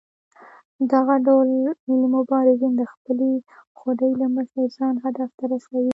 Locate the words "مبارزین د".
2.17-2.83